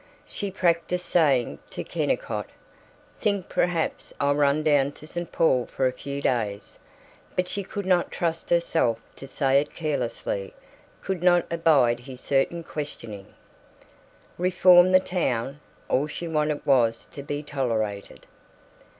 [0.25, 2.49] She practised saying to Kennicott,
[3.19, 5.31] "Think perhaps I'll run down to St.
[5.31, 6.79] Paul for a few days."
[7.35, 10.55] But she could not trust herself to say it carelessly;
[11.03, 13.35] could not abide his certain questioning.
[14.39, 15.59] Reform the town?
[15.87, 18.25] All she wanted was to be tolerated!